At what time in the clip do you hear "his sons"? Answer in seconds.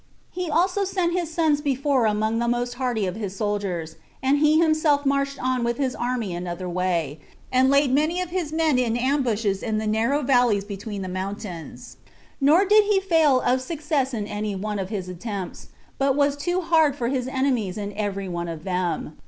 1.13-1.61